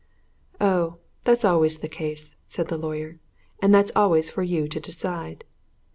"Oh, 0.59 0.95
that's 1.25 1.45
always 1.45 1.77
the 1.77 1.87
case," 1.87 2.35
said 2.47 2.69
the 2.69 2.77
lawyer, 2.79 3.19
"and 3.61 3.71
that's 3.71 3.91
always 3.95 4.31
for 4.31 4.41
you 4.41 4.67
to 4.67 4.79
decide." 4.79 5.43